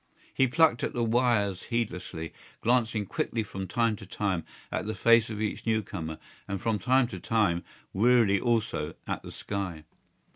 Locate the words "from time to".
3.43-4.05, 6.59-7.19